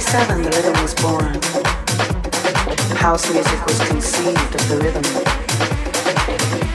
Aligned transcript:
1987, 0.00 0.42
the 0.42 0.50
rhythm 0.56 0.82
was 0.82 0.94
born. 0.94 1.34
House 2.96 3.30
music 3.30 3.66
was 3.66 3.78
conceived 3.86 4.54
of 4.54 4.68
the 4.68 4.78
rhythm. 4.78 5.02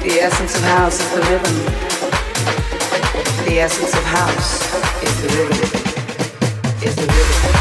The 0.04 0.19
essence 0.22 0.56
of 0.56 0.62
house 0.62 1.00
is 1.00 1.10
the 1.12 1.22
rhythm. 1.22 1.56
The 3.45 3.60
essence 3.60 3.94
of 3.95 4.04
house 4.04 4.62
is 5.01 5.22
the 5.24 5.27
rhythm. 5.38 5.57
Is 6.83 6.95
the 6.95 7.01
rhythm. 7.01 7.55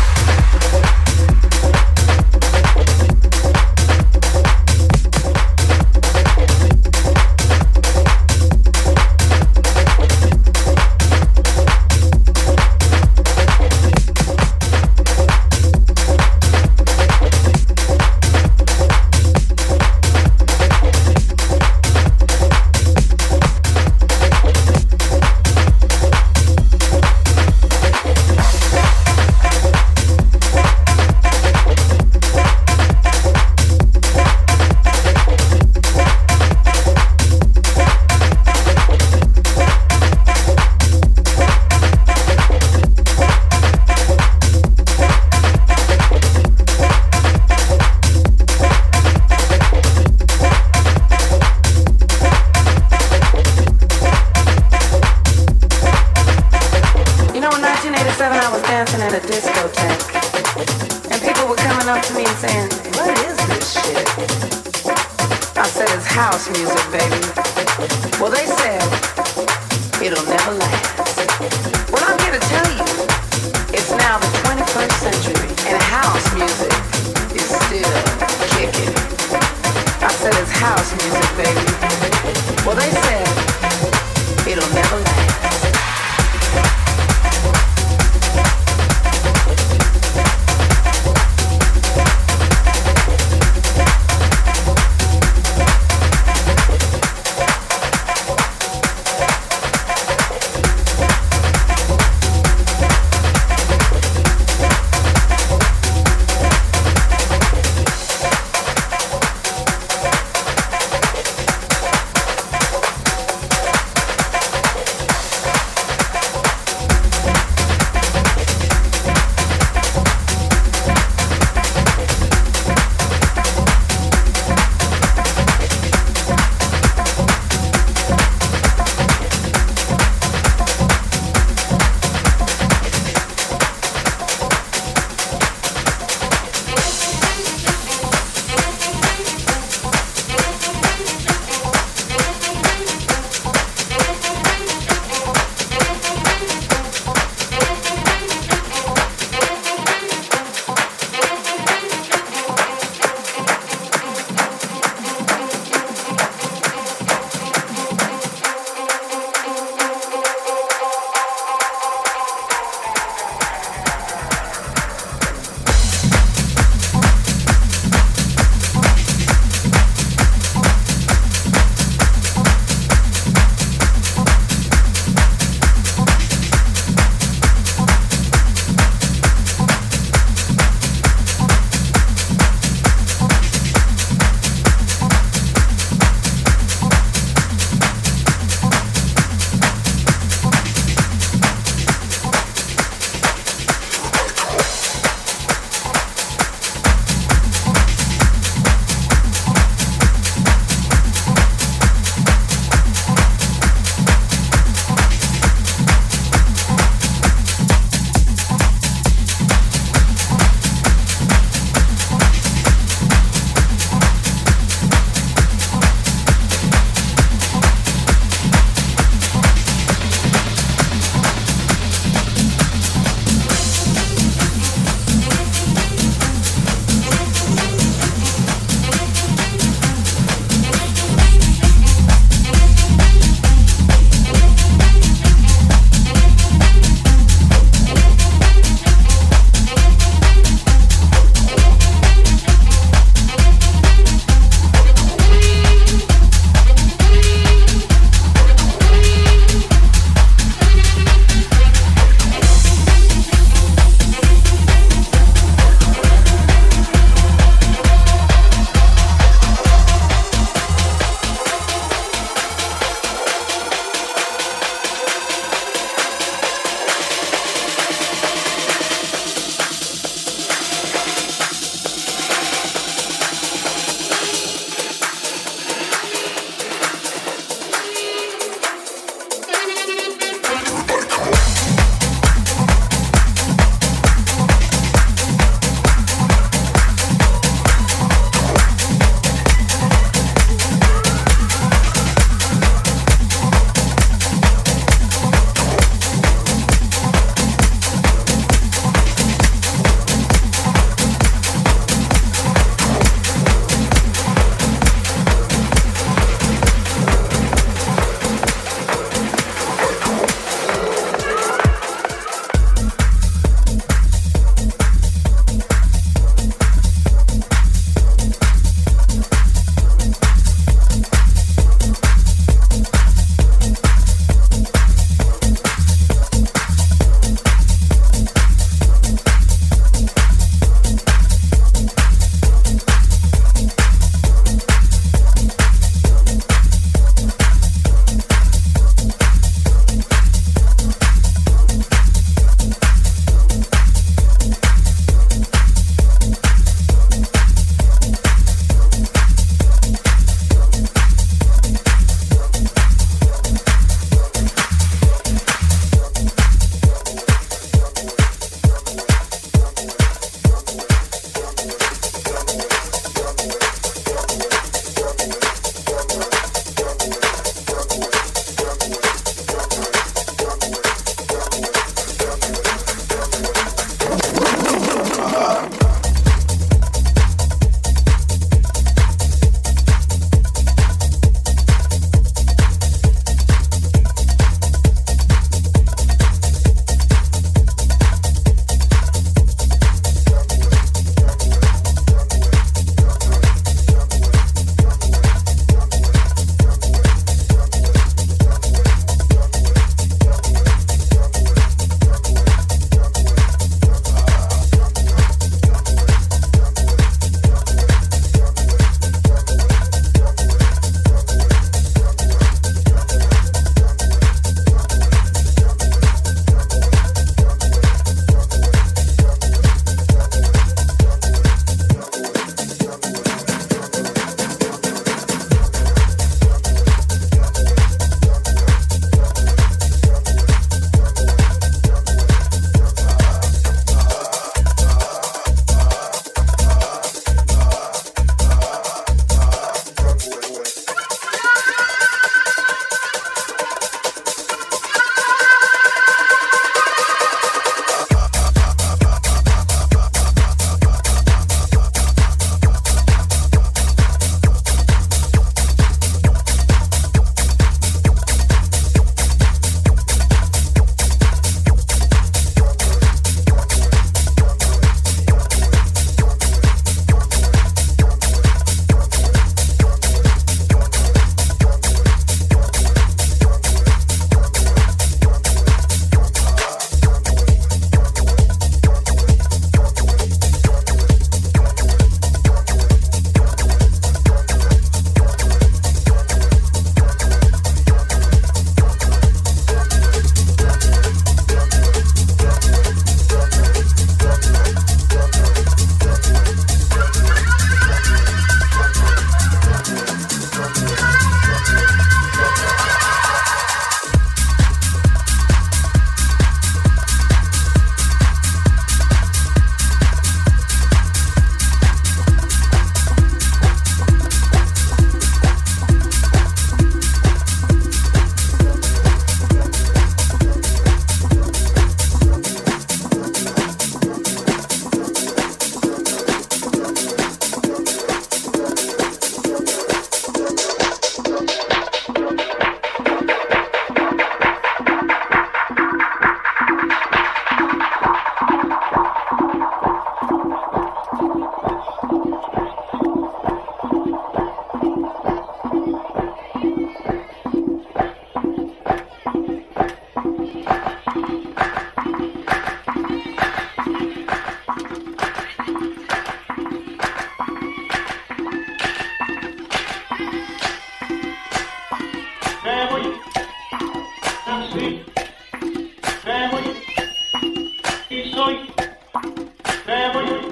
Family, 569.85 570.51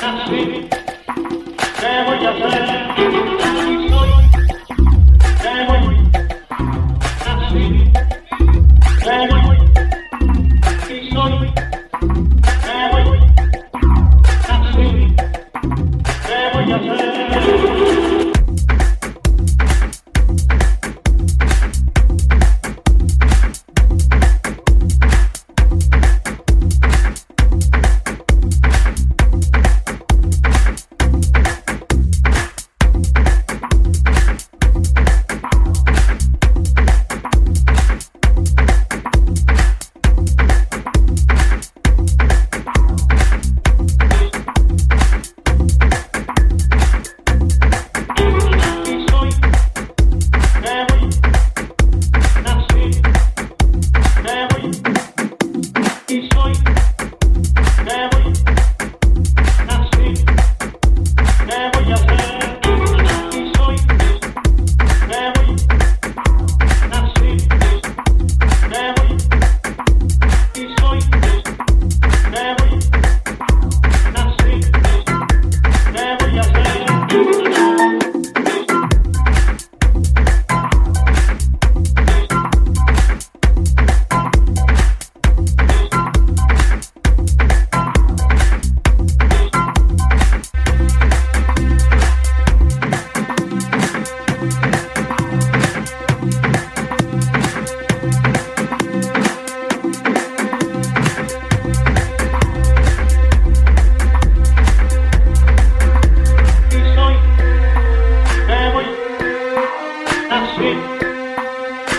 family, 0.00 0.68
family, 1.76 2.40
family. 2.40 3.15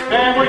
Thank 0.09 0.37
you. 0.37 0.46